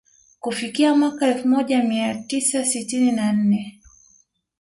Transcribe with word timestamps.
Kufikia 0.39 0.95
mwaka 0.95 1.27
elfu 1.27 1.47
moja 1.47 1.83
mia 1.83 2.15
tisa 2.15 2.65
sitini 2.65 3.11
na 3.11 3.33
nne 3.33 3.81